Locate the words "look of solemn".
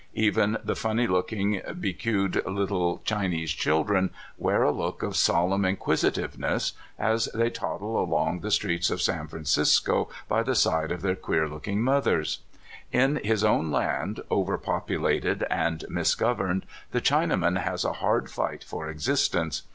4.71-5.63